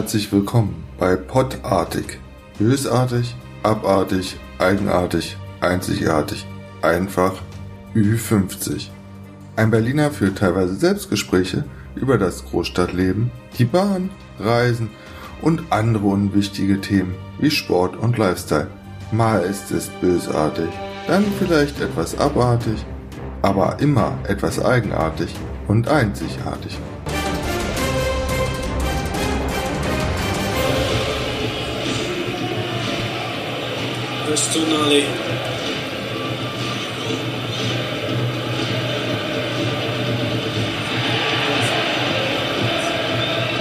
[0.00, 2.20] Herzlich willkommen bei Pottartig.
[2.58, 6.46] Bösartig, abartig, eigenartig, einzigartig,
[6.80, 7.34] einfach
[7.94, 8.88] Ü50.
[9.56, 11.64] Ein Berliner führt teilweise Selbstgespräche
[11.96, 14.08] über das Großstadtleben, die Bahn,
[14.38, 14.88] Reisen
[15.42, 18.68] und andere unwichtige Themen wie Sport und Lifestyle.
[19.12, 20.70] Mal ist es bösartig,
[21.08, 22.86] dann vielleicht etwas abartig,
[23.42, 25.34] aber immer etwas eigenartig
[25.68, 26.78] und einzigartig.
[34.40, 35.04] Das Tonali.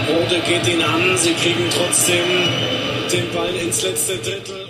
[0.07, 2.23] Rode geht ihn an, sie kriegen trotzdem
[3.11, 4.67] den Ball ins letzte Drittel.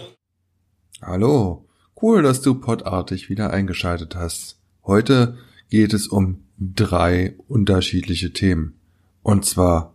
[1.04, 1.68] Hallo,
[2.02, 4.58] cool, dass du podartig wieder eingeschaltet hast.
[4.84, 5.38] Heute
[5.70, 8.80] geht es um drei unterschiedliche Themen.
[9.22, 9.94] Und zwar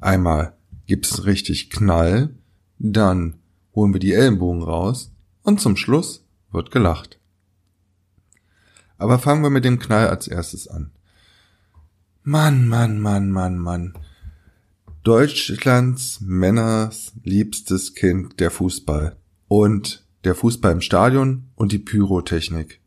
[0.00, 0.52] einmal
[0.86, 2.36] gibt's richtig Knall,
[2.78, 3.38] dann
[3.74, 5.10] holen wir die Ellenbogen raus
[5.46, 7.18] und zum Schluss wird gelacht.
[8.98, 10.90] Aber fangen wir mit dem Knall als erstes an.
[12.22, 13.94] Mann, Mann, Mann, Mann, Mann.
[15.04, 22.80] Deutschlands Männers liebstes Kind der Fußball und der Fußball im Stadion und die Pyrotechnik.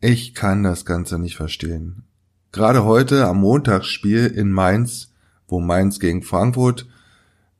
[0.00, 2.04] Ich kann das Ganze nicht verstehen.
[2.52, 5.12] Gerade heute am Montagsspiel in Mainz,
[5.48, 6.86] wo Mainz gegen Frankfurt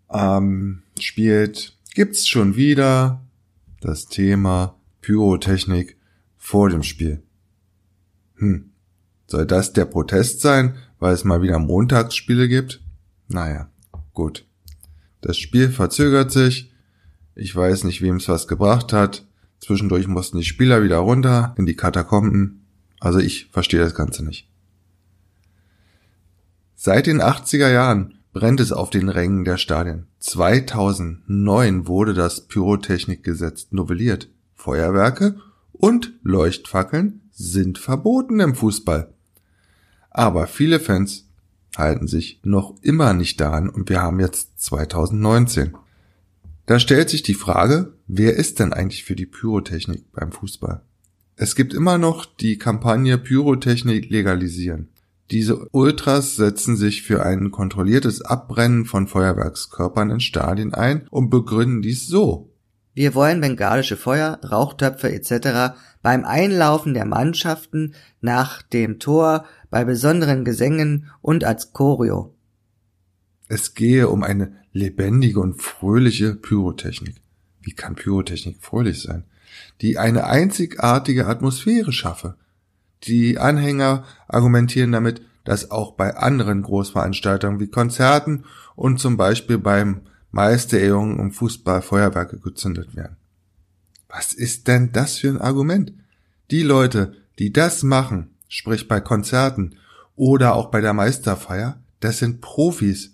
[0.09, 3.21] ähm, spielt, gibt's schon wieder
[3.81, 5.97] das Thema Pyrotechnik
[6.37, 7.23] vor dem Spiel.
[8.37, 8.71] Hm.
[9.27, 12.83] Soll das der Protest sein, weil es mal wieder Montagsspiele gibt?
[13.29, 13.71] Naja,
[14.13, 14.47] gut.
[15.21, 16.73] Das Spiel verzögert sich.
[17.35, 19.27] Ich weiß nicht, wem es was gebracht hat.
[19.61, 22.67] Zwischendurch mussten die Spieler wieder runter in die Katakomben.
[22.99, 24.49] Also ich verstehe das Ganze nicht.
[26.75, 30.07] Seit den 80er Jahren brennt es auf den Rängen der Stadien.
[30.21, 34.29] 2009 wurde das Pyrotechnikgesetz novelliert.
[34.55, 35.37] Feuerwerke
[35.73, 39.13] und Leuchtfackeln sind verboten im Fußball.
[40.11, 41.27] Aber viele Fans
[41.77, 45.77] halten sich noch immer nicht daran und wir haben jetzt 2019.
[46.67, 50.83] Da stellt sich die Frage, wer ist denn eigentlich für die Pyrotechnik beim Fußball?
[51.37, 54.89] Es gibt immer noch die Kampagne Pyrotechnik legalisieren.
[55.31, 61.83] Diese Ultras setzen sich für ein kontrolliertes Abbrennen von Feuerwerkskörpern in Stadien ein und begründen
[61.83, 62.53] dies so.
[62.95, 65.77] Wir wollen bengalische Feuer, Rauchtöpfe etc.
[66.03, 72.35] beim Einlaufen der Mannschaften nach dem Tor bei besonderen Gesängen und als Choreo.
[73.49, 77.17] Es gehe um eine lebendige und fröhliche Pyrotechnik.
[77.61, 79.25] Wie kann Pyrotechnik fröhlich sein?
[79.81, 82.37] Die eine einzigartige Atmosphäre schaffe.
[83.05, 88.45] Die Anhänger argumentieren damit, dass auch bei anderen Großveranstaltungen wie Konzerten
[88.77, 93.17] und zum Beispiel beim Meisterehrungen um Fußball Feuerwerke gezündet werden.
[94.09, 95.93] Was ist denn das für ein Argument?
[96.51, 99.77] Die Leute, die das machen, sprich bei Konzerten
[100.17, 103.13] oder auch bei der Meisterfeier, das sind Profis.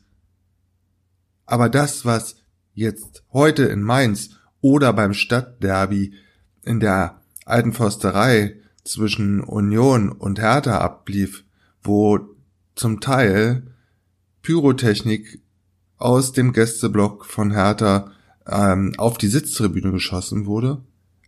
[1.44, 2.36] Aber das, was
[2.74, 4.30] jetzt heute in Mainz
[4.60, 6.14] oder beim Stadtderby
[6.62, 11.44] in der alten Forsterei zwischen Union und Hertha ablief,
[11.82, 12.20] wo
[12.74, 13.74] zum Teil
[14.42, 15.40] Pyrotechnik
[15.98, 18.12] aus dem Gästeblock von Hertha
[18.46, 20.82] ähm, auf die Sitztribüne geschossen wurde,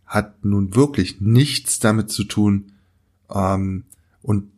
[0.05, 2.71] hat nun wirklich nichts damit zu tun,
[3.29, 3.85] ähm,
[4.21, 4.51] und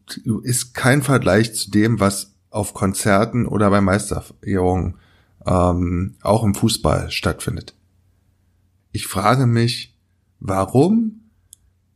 [0.43, 4.95] ist kein Vergleich zu dem, was auf Konzerten oder bei Meisterehrungen
[5.45, 7.75] ähm, auch im Fußball stattfindet.
[8.91, 9.97] Ich frage mich,
[10.39, 11.20] warum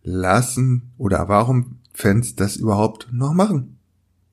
[0.05, 3.77] lassen oder warum Fans das überhaupt noch machen?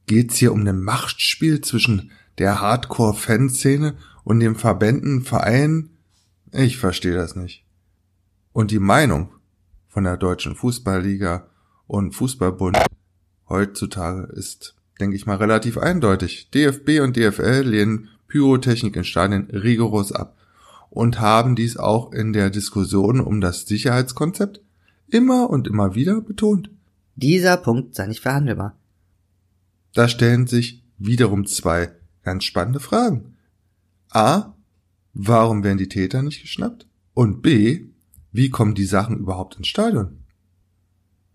[0.07, 5.91] Geht's hier um ein Machtspiel zwischen der Hardcore-Fanszene und den Verbänden, Vereinen?
[6.53, 7.65] Ich verstehe das nicht.
[8.53, 9.31] Und die Meinung
[9.89, 11.47] von der Deutschen Fußballliga
[11.87, 12.79] und Fußballbund
[13.49, 16.51] heutzutage ist, denke ich mal, relativ eindeutig.
[16.51, 20.37] DFB und DFL lehnen Pyrotechnik in Stadien rigoros ab
[20.91, 24.61] und haben dies auch in der Diskussion um das Sicherheitskonzept
[25.13, 26.71] immer und immer wieder betont.
[27.15, 28.79] Dieser Punkt sei nicht verhandelbar.
[29.93, 31.93] Da stellen sich wiederum zwei
[32.23, 33.37] ganz spannende Fragen.
[34.11, 34.55] A.
[35.13, 36.87] Warum werden die Täter nicht geschnappt?
[37.15, 37.87] Und B.
[38.33, 40.19] Wie kommen die Sachen überhaupt ins Stadion?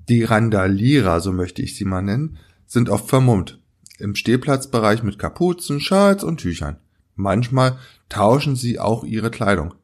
[0.09, 3.61] Die Randalierer, so möchte ich sie mal nennen, sind oft vermummt.
[3.99, 6.77] Im Stehplatzbereich mit Kapuzen, Schals und Tüchern.
[7.15, 7.77] Manchmal
[8.09, 9.75] tauschen sie auch ihre Kleidung.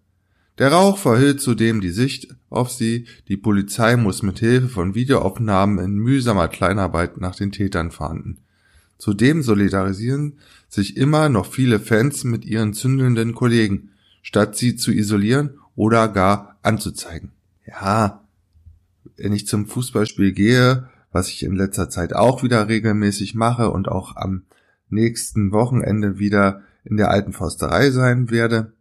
[0.60, 3.08] Der Rauch verhüllt zudem die Sicht auf sie.
[3.28, 8.38] Die Polizei muss mit Hilfe von Videoaufnahmen in mühsamer Kleinarbeit nach den Tätern fahnden.
[9.00, 10.38] Zudem solidarisieren
[10.70, 13.90] sich immer noch viele Fans mit ihren zündelnden Kollegen,
[14.22, 17.32] statt sie zu isolieren oder gar anzuzeigen.
[17.66, 18.24] Ja,
[19.18, 23.88] wenn ich zum Fußballspiel gehe, was ich in letzter Zeit auch wieder regelmäßig mache und
[23.88, 24.44] auch am
[24.90, 28.74] nächsten Wochenende wieder in der alten Forsterei sein werde.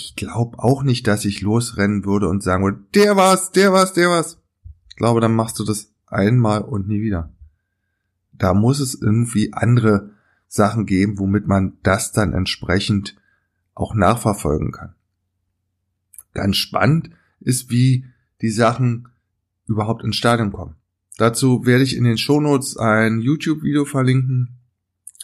[0.00, 3.94] Ich glaube auch nicht, dass ich losrennen würde und sagen würde, der war's, der war's,
[3.94, 4.38] der war's.
[4.90, 7.32] Ich glaube, dann machst du das einmal und nie wieder.
[8.30, 10.12] Da muss es irgendwie andere
[10.46, 13.16] Sachen geben, womit man das dann entsprechend
[13.74, 14.94] auch nachverfolgen kann.
[16.32, 17.10] Ganz spannend
[17.40, 18.04] ist, wie
[18.40, 19.08] die Sachen
[19.66, 20.76] überhaupt ins Stadion kommen.
[21.16, 24.60] Dazu werde ich in den Shownotes ein YouTube-Video verlinken,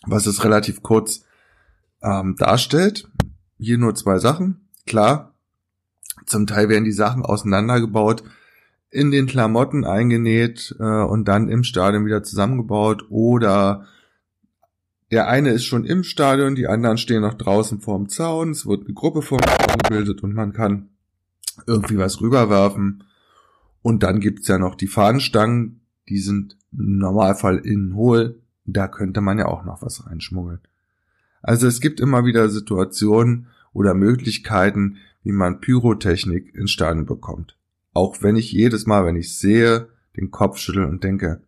[0.04, 1.24] was es relativ kurz
[2.02, 3.08] ähm, darstellt.
[3.56, 4.62] Hier nur zwei Sachen.
[4.86, 5.34] Klar,
[6.26, 8.24] zum Teil werden die Sachen auseinandergebaut,
[8.90, 13.86] in den Klamotten eingenäht äh, und dann im Stadion wieder zusammengebaut oder
[15.10, 18.84] der eine ist schon im Stadion, die anderen stehen noch draußen vorm Zaun, es wird
[18.84, 20.90] eine Gruppe vorm Zaun gebildet und man kann
[21.66, 23.04] irgendwie was rüberwerfen.
[23.82, 29.20] Und dann gibt's ja noch die Fahnenstangen, die sind im Normalfall innen hohl, da könnte
[29.20, 30.60] man ja auch noch was reinschmuggeln.
[31.42, 37.58] Also es gibt immer wieder Situationen oder Möglichkeiten, wie man Pyrotechnik ins Stadion bekommt.
[37.92, 41.42] Auch wenn ich jedes Mal, wenn ich sehe, den Kopf schüttel und denke,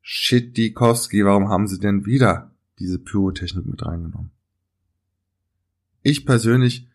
[0.00, 4.30] shit, Dikowski, warum haben sie denn wieder diese Pyrotechnik mit reingenommen?
[6.02, 6.88] Ich persönlich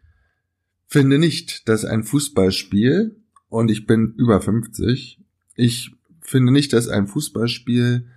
[0.85, 3.15] finde nicht, dass ein Fußballspiel,
[3.49, 5.19] und ich bin über 50,
[5.55, 8.07] ich finde nicht, dass ein Fußballspiel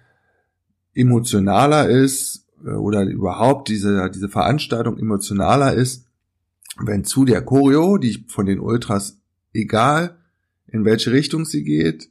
[0.94, 6.06] emotionaler ist äh, oder überhaupt diese, diese Veranstaltung emotionaler ist,
[6.78, 9.18] wenn zu der Choreo, die von den Ultras,
[9.52, 10.18] egal
[10.66, 12.10] in welche Richtung sie geht,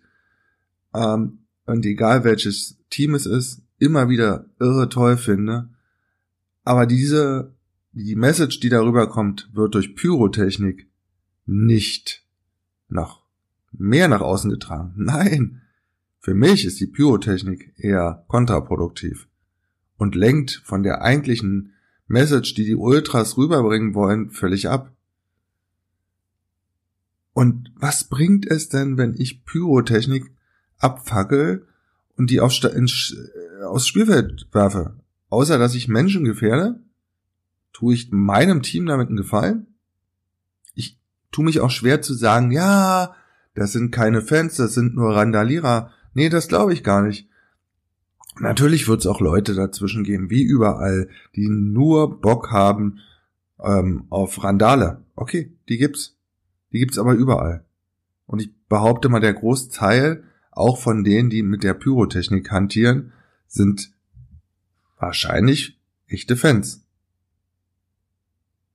[0.94, 5.70] ähm, und egal welches Team es ist, immer wieder irre toll finde.
[6.64, 7.56] Aber diese,
[7.94, 10.88] die Message, die darüber kommt, wird durch Pyrotechnik
[11.46, 12.24] nicht
[12.90, 13.22] nach,
[13.72, 14.94] mehr nach außen getragen.
[14.98, 15.62] Nein.
[16.20, 19.28] Für mich ist die Pyrotechnik eher kontraproduktiv
[19.98, 21.74] und lenkt von der eigentlichen
[22.12, 24.92] Message, die die Ultras rüberbringen wollen, völlig ab.
[27.34, 30.32] Und was bringt es denn, wenn ich Pyrotechnik
[30.78, 31.68] abfackel
[32.18, 35.00] und die aufs, ins, äh, aufs Spielfeld werfe?
[35.30, 36.82] Außer dass ich Menschen gefährde?
[37.72, 39.68] Tue ich meinem Team damit einen Gefallen?
[40.76, 41.00] Ich
[41.32, 43.16] tue mich auch schwer zu sagen, ja,
[43.56, 45.92] das sind keine Fans, das sind nur Randalierer.
[46.14, 47.30] Nee, das glaube ich gar nicht.
[48.40, 53.00] Natürlich wird es auch Leute dazwischen geben, wie überall, die nur Bock haben
[53.60, 55.04] ähm, auf Randale.
[55.16, 56.18] Okay, die gibt's.
[56.72, 57.66] Die gibt's aber überall.
[58.26, 63.12] Und ich behaupte mal, der Großteil, auch von denen, die mit der Pyrotechnik hantieren,
[63.48, 63.92] sind
[64.98, 66.86] wahrscheinlich echte Fans.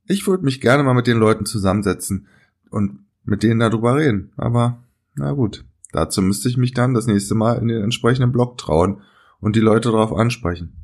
[0.06, 2.26] Ich würde mich gerne mal mit den Leuten zusammensetzen
[2.70, 4.32] und mit denen darüber reden.
[4.36, 4.82] Aber
[5.14, 9.02] na gut, dazu müsste ich mich dann das nächste Mal in den entsprechenden Blog trauen
[9.40, 10.76] und die Leute darauf ansprechen.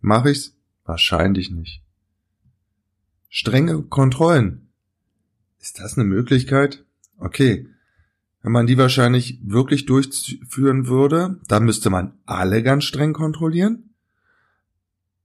[0.00, 0.54] Mach ich's?
[0.84, 1.82] Wahrscheinlich nicht.
[3.28, 4.68] Strenge Kontrollen.
[5.60, 6.84] Ist das eine Möglichkeit?
[7.18, 7.68] Okay.
[8.42, 13.94] Wenn man die wahrscheinlich wirklich durchführen würde, dann müsste man alle ganz streng kontrollieren.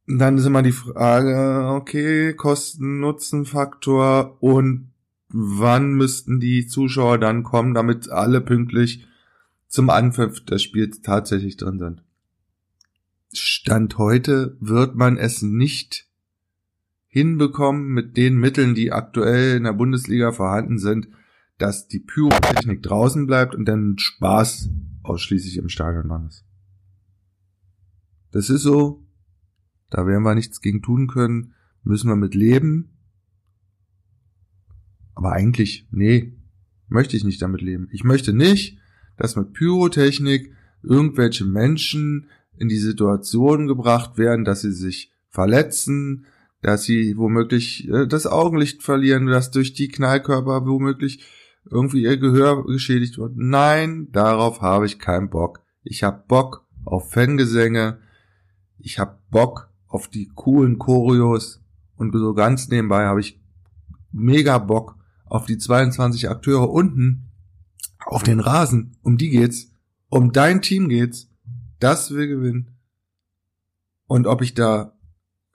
[0.08, 4.92] Dann ist immer die Frage, okay, Kosten-Nutzen-Faktor und
[5.28, 9.06] wann müssten die Zuschauer dann kommen, damit alle pünktlich
[9.68, 12.04] zum Anpfiff des Spiels tatsächlich drin sind.
[13.32, 16.08] Stand heute wird man es nicht
[17.08, 21.08] hinbekommen mit den Mitteln, die aktuell in der Bundesliga vorhanden sind,
[21.58, 24.70] dass die Pyrotechnik draußen bleibt und dann Spaß
[25.04, 26.46] ausschließlich im Stadion dran ist.
[28.32, 29.06] Das ist so,
[29.90, 32.98] da werden wir nichts gegen tun können, müssen wir mit leben.
[35.16, 36.34] Aber eigentlich, nee,
[36.88, 37.90] möchte ich nicht damit leben.
[37.92, 38.78] Ich möchte nicht,
[39.18, 42.28] dass mit Pyrotechnik irgendwelche Menschen
[42.60, 46.26] in die Situation gebracht werden, dass sie sich verletzen,
[46.62, 51.26] dass sie womöglich äh, das Augenlicht verlieren, dass durch die Knallkörper womöglich
[51.72, 53.34] irgendwie ihr Gehör geschädigt wird.
[53.36, 55.62] Nein, darauf habe ich keinen Bock.
[55.84, 58.00] Ich habe Bock auf Fangesänge.
[58.78, 61.62] Ich habe Bock auf die coolen Choreos.
[61.96, 63.40] Und so ganz nebenbei habe ich
[64.12, 67.30] mega Bock auf die 22 Akteure unten
[68.06, 68.98] auf den Rasen.
[69.02, 69.72] Um die geht's.
[70.10, 71.29] Um dein Team geht's.
[71.80, 72.76] Das will gewinnen.
[74.08, 74.94] Und ob ich da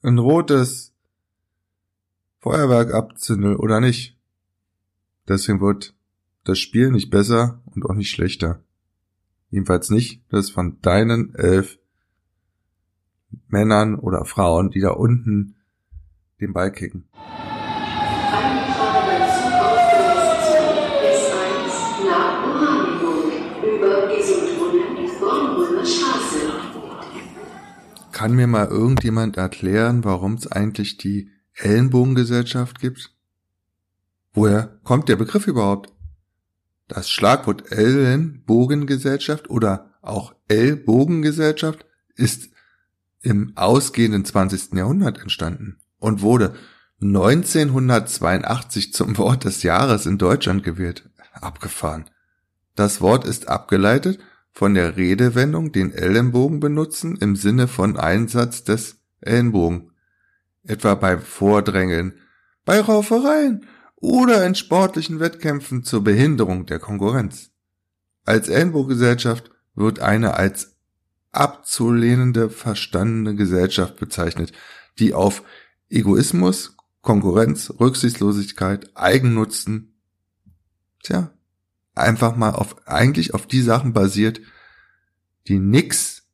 [0.03, 0.95] ein rotes
[2.41, 4.19] Feuerwerk abzündel oder nicht.
[5.29, 5.95] Deswegen wird
[6.45, 8.63] das Spiel nicht besser und auch nicht schlechter.
[9.51, 11.79] Jedenfalls nicht das von deinen elf
[13.49, 15.57] Männern oder Frauen, die da unten
[16.41, 17.09] den Ball kicken.
[28.25, 33.11] Kann mir mal irgendjemand erklären, warum es eigentlich die Ellenbogengesellschaft gibt?
[34.33, 35.93] Woher kommt der Begriff überhaupt?
[36.89, 42.49] Das Schlagwort Ellenbogengesellschaft oder auch Ellbogengesellschaft ist
[43.21, 44.73] im ausgehenden 20.
[44.73, 46.55] Jahrhundert entstanden und wurde
[47.03, 51.11] 1982 zum Wort des Jahres in Deutschland gewählt.
[51.35, 52.07] Abgefahren.
[52.75, 54.19] Das Wort ist abgeleitet
[54.55, 59.91] von der Redewendung den Ellenbogen benutzen im Sinne von Einsatz des Ellenbogen.
[60.63, 62.15] Etwa bei Vordrängeln,
[62.65, 67.51] bei Raufereien oder in sportlichen Wettkämpfen zur Behinderung der Konkurrenz.
[68.25, 70.77] Als Ellenbogengesellschaft wird eine als
[71.33, 74.53] abzulehnende verstandene Gesellschaft bezeichnet,
[74.99, 75.43] die auf
[75.91, 80.01] Egoismus, Konkurrenz, Rücksichtslosigkeit, Eigennutzen,
[81.03, 81.34] tja,
[81.95, 84.41] einfach mal auf, eigentlich auf die Sachen basiert,
[85.49, 86.27] die nix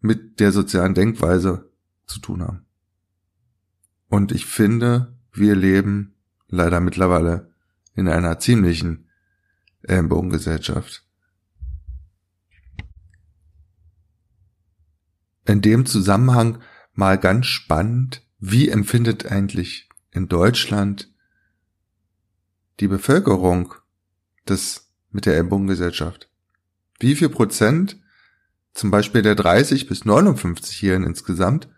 [0.00, 1.70] mit der sozialen Denkweise
[2.06, 2.66] zu tun haben.
[4.08, 6.14] Und ich finde, wir leben
[6.48, 7.52] leider mittlerweile
[7.94, 9.08] in einer ziemlichen
[9.82, 11.04] Ellenbogengesellschaft.
[15.44, 16.60] In dem Zusammenhang
[16.92, 21.12] mal ganz spannend, wie empfindet eigentlich in Deutschland
[22.80, 23.74] die Bevölkerung
[24.50, 26.28] das mit der Ellbogengesellschaft?
[26.98, 28.00] Wie viel Prozent,
[28.72, 31.68] zum Beispiel der 30 bis 59-Jährigen insgesamt,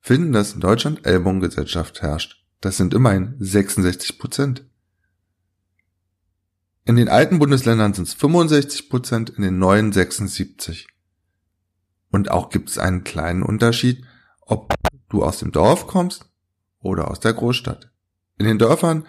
[0.00, 2.44] finden, dass in Deutschland Ellbogengesellschaft herrscht?
[2.60, 4.66] Das sind immerhin 66 Prozent.
[6.84, 10.88] In den alten Bundesländern sind es 65 Prozent, in den neuen 76.
[12.10, 14.04] Und auch gibt es einen kleinen Unterschied,
[14.40, 14.74] ob
[15.08, 16.28] du aus dem Dorf kommst
[16.80, 17.90] oder aus der Großstadt.
[18.38, 19.06] In den Dörfern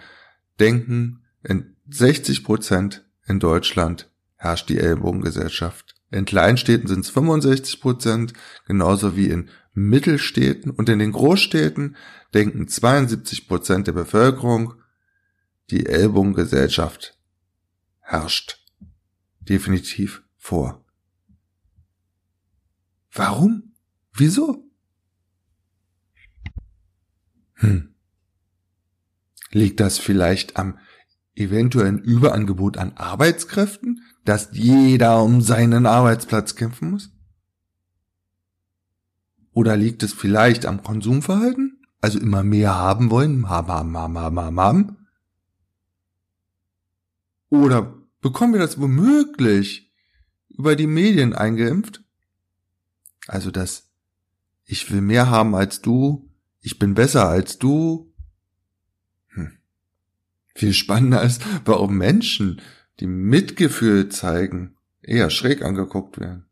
[0.60, 5.94] denken in 60 Prozent in Deutschland herrscht die Ellbogengesellschaft.
[6.10, 8.32] In Kleinstädten sind es 65 Prozent,
[8.66, 11.96] genauso wie in Mittelstädten und in den Großstädten
[12.34, 14.74] denken 72 Prozent der Bevölkerung,
[15.70, 17.18] die Ellbogengesellschaft
[18.00, 18.62] herrscht
[19.40, 20.84] definitiv vor.
[23.12, 23.74] Warum?
[24.12, 24.70] Wieso?
[27.54, 27.94] Hm.
[29.50, 30.78] Liegt das vielleicht am
[31.34, 37.10] eventuellen Überangebot an Arbeitskräften, dass jeder um seinen Arbeitsplatz kämpfen muss?
[39.52, 41.80] Oder liegt es vielleicht am Konsumverhalten?
[42.00, 44.96] Also immer mehr haben wollen, haben, haben, haben, haben, haben, haben?
[47.50, 49.92] Oder bekommen wir das womöglich
[50.48, 52.02] über die Medien eingeimpft?
[53.28, 53.92] Also das
[54.64, 58.11] ich will mehr haben als du, ich bin besser als du.
[60.54, 62.60] Viel spannender ist, warum Menschen,
[63.00, 66.46] die Mitgefühl zeigen, eher schräg angeguckt werden.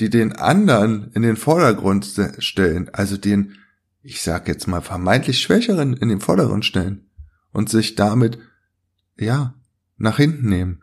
[0.00, 2.06] Die den anderen in den Vordergrund
[2.38, 3.56] stellen, also den,
[4.02, 7.10] ich sag jetzt mal, vermeintlich Schwächeren in den Vordergrund stellen
[7.52, 8.38] und sich damit,
[9.16, 9.54] ja,
[9.98, 10.82] nach hinten nehmen.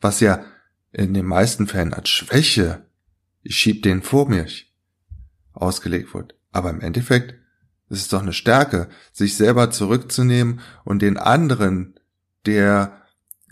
[0.00, 0.44] Was ja
[0.92, 2.86] in den meisten Fällen als Schwäche,
[3.42, 4.74] ich schieb den vor mich,
[5.52, 6.36] ausgelegt wird.
[6.52, 7.34] Aber im Endeffekt
[7.90, 11.98] ist es doch eine Stärke, sich selber zurückzunehmen und den anderen,
[12.46, 13.02] der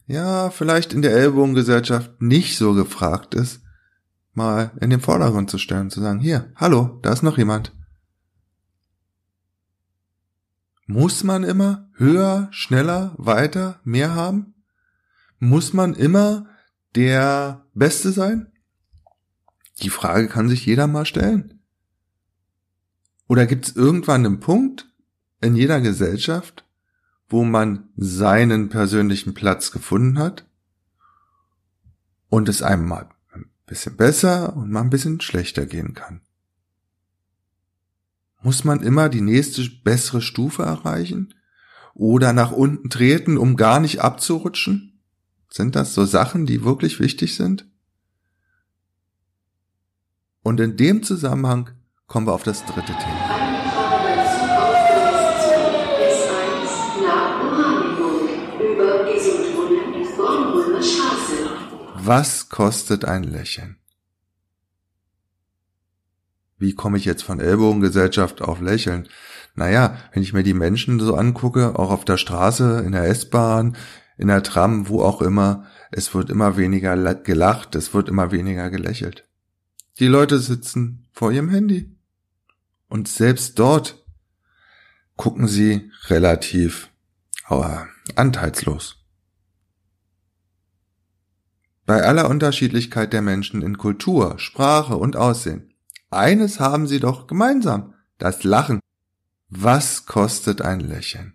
[0.07, 3.61] ja vielleicht in der Ellbogengesellschaft nicht so gefragt ist,
[4.33, 7.73] mal in den Vordergrund zu stellen, zu sagen, hier, hallo, da ist noch jemand.
[10.87, 14.55] Muss man immer höher, schneller, weiter, mehr haben?
[15.39, 16.47] Muss man immer
[16.95, 18.51] der Beste sein?
[19.83, 21.58] Die Frage kann sich jeder mal stellen.
[23.29, 24.91] Oder gibt es irgendwann einen Punkt
[25.41, 26.67] in jeder Gesellschaft,
[27.29, 30.47] wo man seinen persönlichen Platz gefunden hat
[32.31, 36.23] und es einem mal ein bisschen besser und mal ein bisschen schlechter gehen kann?
[38.43, 41.35] Muss man immer die nächste bessere Stufe erreichen?
[41.95, 45.01] Oder nach unten treten, um gar nicht abzurutschen?
[45.51, 47.67] Sind das so Sachen, die wirklich wichtig sind?
[50.43, 51.78] Und in dem Zusammenhang
[52.09, 53.49] kommen wir auf das dritte Thema.
[62.01, 63.77] Was kostet ein Lächeln?
[66.57, 69.09] Wie komme ich jetzt von Ellbogengesellschaft auf Lächeln?
[69.55, 73.77] Naja, wenn ich mir die Menschen so angucke, auch auf der Straße, in der S-Bahn,
[74.17, 78.71] in der Tram, wo auch immer, es wird immer weniger gelacht, es wird immer weniger
[78.71, 79.29] gelächelt.
[79.99, 81.98] Die Leute sitzen vor ihrem Handy.
[82.89, 84.05] Und selbst dort
[85.17, 86.91] gucken sie relativ
[87.49, 88.97] aber anteilslos.
[91.87, 95.73] Bei aller Unterschiedlichkeit der Menschen in Kultur, Sprache und Aussehen.
[96.11, 98.81] Eines haben sie doch gemeinsam, das Lachen.
[99.49, 101.35] Was kostet ein Lächeln?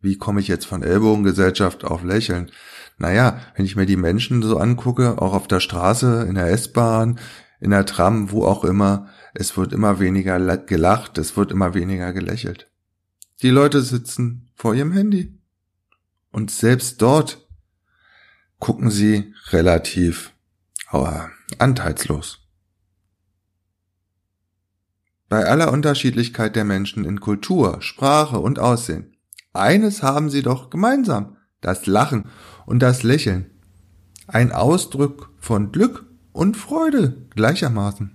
[0.00, 2.52] Wie komme ich jetzt von Ellbogengesellschaft auf Lächeln?
[2.98, 7.18] Naja, wenn ich mir die Menschen so angucke, auch auf der Straße, in der S-Bahn,
[7.64, 12.12] in der Tram, wo auch immer, es wird immer weniger gelacht, es wird immer weniger
[12.12, 12.70] gelächelt.
[13.40, 15.40] Die Leute sitzen vor ihrem Handy.
[16.30, 17.48] Und selbst dort
[18.58, 20.34] gucken sie relativ
[20.88, 22.46] aber anteilslos.
[25.30, 29.16] Bei aller Unterschiedlichkeit der Menschen in Kultur, Sprache und Aussehen.
[29.54, 32.26] Eines haben sie doch gemeinsam, das Lachen
[32.66, 33.50] und das Lächeln.
[34.26, 36.04] Ein Ausdruck von Glück
[36.34, 38.10] und Freude gleichermaßen.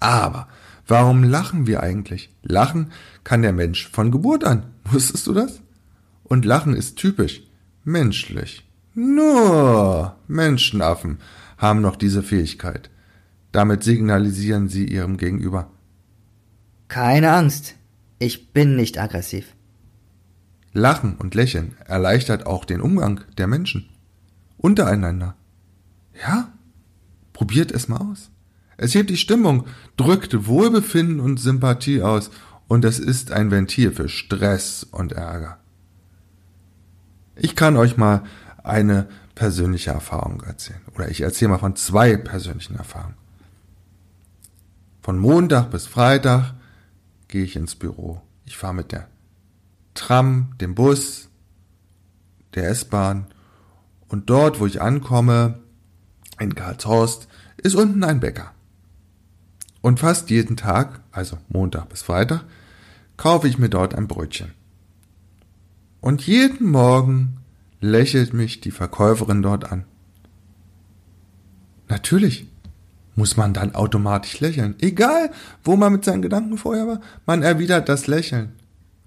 [0.00, 0.48] Aber
[0.86, 2.28] warum lachen wir eigentlich?
[2.42, 2.92] Lachen
[3.22, 4.64] kann der Mensch von Geburt an.
[4.84, 5.62] Wusstest du das?
[6.24, 7.42] Und Lachen ist typisch
[7.84, 8.68] menschlich.
[8.94, 11.18] Nur Menschenaffen
[11.56, 12.90] haben noch diese Fähigkeit.
[13.52, 15.70] Damit signalisieren sie ihrem Gegenüber.
[16.88, 17.76] Keine Angst,
[18.18, 19.54] ich bin nicht aggressiv.
[20.72, 23.88] Lachen und Lächeln erleichtert auch den Umgang der Menschen
[24.58, 25.36] untereinander.
[26.20, 26.53] Ja,
[27.34, 28.30] probiert es mal aus.
[28.78, 29.66] Es hebt die Stimmung,
[29.98, 32.30] drückt Wohlbefinden und Sympathie aus
[32.66, 35.58] und es ist ein Ventil für Stress und Ärger.
[37.36, 38.24] Ich kann euch mal
[38.62, 40.80] eine persönliche Erfahrung erzählen.
[40.94, 43.16] Oder ich erzähle mal von zwei persönlichen Erfahrungen.
[45.02, 46.54] Von Montag bis Freitag
[47.28, 48.22] gehe ich ins Büro.
[48.46, 49.08] Ich fahre mit der
[49.94, 51.28] Tram, dem Bus,
[52.54, 53.26] der S-Bahn
[54.08, 55.60] und dort, wo ich ankomme,
[56.38, 58.52] in Karlshorst, ist unten ein Bäcker.
[59.80, 62.44] Und fast jeden Tag, also Montag bis Freitag,
[63.16, 64.52] kaufe ich mir dort ein Brötchen.
[66.00, 67.38] Und jeden Morgen
[67.80, 69.84] lächelt mich die Verkäuferin dort an.
[71.88, 72.46] Natürlich
[73.14, 74.74] muss man dann automatisch lächeln.
[74.80, 75.30] Egal,
[75.62, 78.52] wo man mit seinen Gedanken vorher war, man erwidert das Lächeln.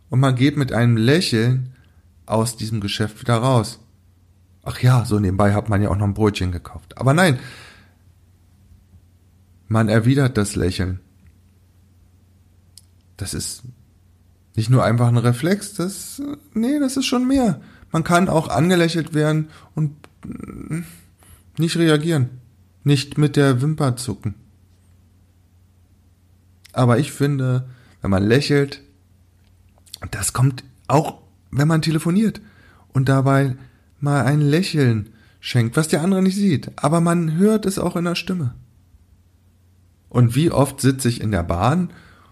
[0.09, 1.73] Und man geht mit einem Lächeln
[2.25, 3.79] aus diesem Geschäft wieder raus.
[4.69, 6.97] Ach ja, so nebenbei hat man ja auch noch ein Brötchen gekauft.
[6.97, 7.39] Aber nein,
[9.69, 10.99] man erwidert das Lächeln.
[13.15, 13.63] Das ist
[14.57, 16.21] nicht nur einfach ein Reflex, das,
[16.53, 17.61] nee, das ist schon mehr.
[17.93, 19.95] Man kann auch angelächelt werden und
[21.57, 22.41] nicht reagieren.
[22.83, 24.35] Nicht mit der Wimper zucken.
[26.73, 27.69] Aber ich finde,
[28.01, 28.83] wenn man lächelt,
[30.11, 32.41] das kommt auch, wenn man telefoniert
[32.91, 33.55] und dabei
[33.99, 36.71] mal ein Lächeln schenkt, was der andere nicht sieht.
[36.75, 38.53] Aber man hört es auch in der Stimme.
[40.09, 41.91] Und wie oft sitze ich in der Bahn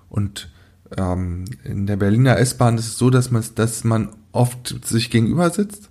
[0.09, 0.49] und
[0.97, 5.49] ähm, in der Berliner S-Bahn ist es so, dass man, dass man oft sich gegenüber
[5.49, 5.89] sitzt.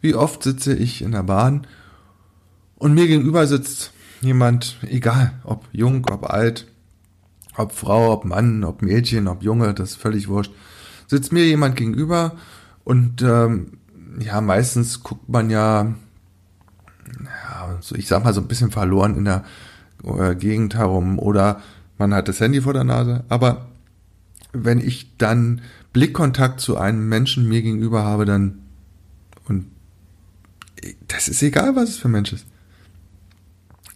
[0.00, 1.66] Wie oft sitze ich in der Bahn
[2.76, 6.66] und mir gegenüber sitzt jemand, egal, ob jung, ob alt,
[7.56, 10.52] ob Frau, ob Mann, ob Mädchen, ob Junge, das ist völlig wurscht.
[11.06, 12.36] Sitzt mir jemand gegenüber
[12.84, 13.78] und ähm,
[14.18, 15.94] ja, meistens guckt man ja,
[17.24, 19.44] ja, so ich sag mal so ein bisschen verloren in der
[20.04, 21.60] äh, Gegend herum oder
[21.98, 23.66] man hat das Handy vor der Nase, aber
[24.52, 28.58] wenn ich dann Blickkontakt zu einem Menschen mir gegenüber habe, dann
[29.46, 29.66] und
[31.08, 32.46] das ist egal, was es für ein Mensch ist.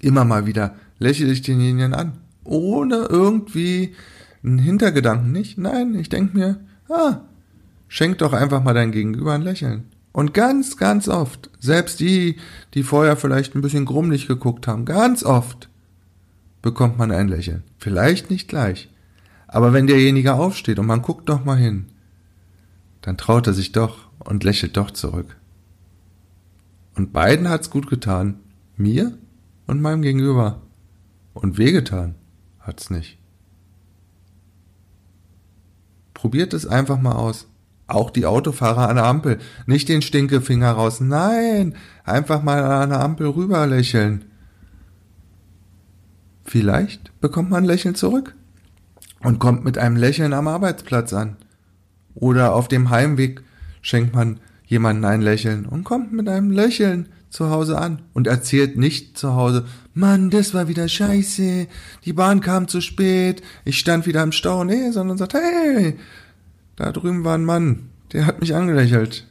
[0.01, 3.95] Immer mal wieder lächle ich denjenigen an, ohne irgendwie
[4.43, 5.59] einen Hintergedanken nicht.
[5.59, 7.21] Nein, ich denke mir, ah,
[7.89, 9.85] schenk doch einfach mal dein Gegenüber ein Lächeln.
[10.17, 12.39] Und ganz, ganz oft, selbst die,
[12.73, 15.69] die vorher vielleicht ein bisschen grummelig geguckt haben, ganz oft
[16.63, 17.65] bekommt man ein Lächeln.
[17.77, 18.89] Vielleicht nicht gleich,
[19.47, 21.89] aber wenn derjenige aufsteht und man guckt doch mal hin,
[23.03, 25.37] dann traut er sich doch und lächelt doch zurück.
[26.95, 28.39] Und beiden hat's gut getan,
[28.79, 29.19] mir
[29.67, 30.63] und meinem Gegenüber.
[31.35, 32.15] Und wehgetan
[32.59, 33.19] hat's nicht.
[36.15, 37.49] Probiert es einfach mal aus.
[37.87, 39.39] Auch die Autofahrer an der Ampel.
[39.67, 41.01] Nicht den Stinkefinger raus.
[41.01, 44.25] Nein, einfach mal an der Ampel rüber lächeln.
[46.45, 48.35] Vielleicht bekommt man ein Lächeln zurück
[49.21, 51.37] und kommt mit einem Lächeln am Arbeitsplatz an.
[52.15, 53.43] Oder auf dem Heimweg
[53.83, 58.77] schenkt man jemandem ein Lächeln und kommt mit einem Lächeln zu Hause an und erzählt
[58.77, 61.67] nicht zu Hause, Mann, das war wieder scheiße,
[62.05, 65.99] die Bahn kam zu spät, ich stand wieder im Stau, nee, sondern sagt, hey,
[66.77, 69.27] da drüben war ein Mann, der hat mich angelächelt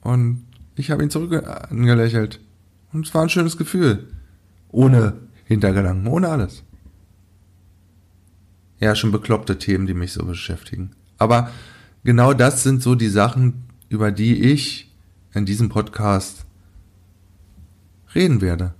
[0.00, 0.44] und
[0.76, 2.40] ich habe ihn zurück angelächelt
[2.92, 4.08] und es war ein schönes Gefühl.
[4.70, 5.14] Ohne
[5.44, 6.62] Hintergedanken, ohne alles.
[8.80, 10.90] Ja, schon bekloppte Themen, die mich so beschäftigen.
[11.16, 11.50] Aber
[12.04, 14.94] genau das sind so die Sachen, über die ich
[15.34, 16.46] in diesem Podcast
[18.14, 18.74] reden werde.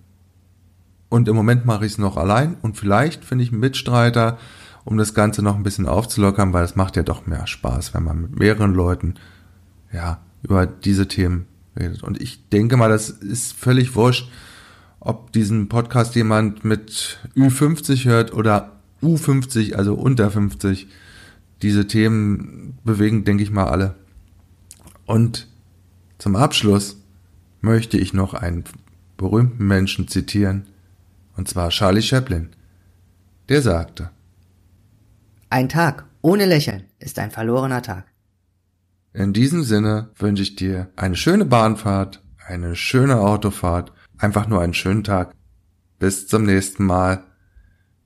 [1.09, 4.39] Und im Moment mache ich es noch allein und vielleicht finde ich einen Mitstreiter,
[4.88, 8.05] um das Ganze noch ein bisschen aufzulockern, weil es macht ja doch mehr Spaß, wenn
[8.05, 9.16] man mit mehreren Leuten
[9.92, 11.44] ja über diese Themen
[11.79, 12.03] redet.
[12.03, 14.31] Und ich denke mal, das ist völlig wurscht,
[14.98, 20.88] ob diesen Podcast jemand mit Ü50 hört oder U50, also unter 50.
[21.61, 23.94] Diese Themen bewegen, denke ich mal, alle.
[25.05, 25.48] Und
[26.16, 26.96] zum Abschluss
[27.61, 28.64] möchte ich noch einen
[29.18, 30.64] berühmten Menschen zitieren,
[31.37, 32.48] und zwar Charlie Chaplin.
[33.51, 34.11] Der sagte,
[35.51, 38.05] Ein Tag ohne Lächeln ist ein verlorener Tag.
[39.15, 44.75] In diesem Sinne wünsche ich dir eine schöne Bahnfahrt, eine schöne Autofahrt, einfach nur einen
[44.75, 45.33] schönen Tag.
[45.99, 47.25] Bis zum nächsten Mal,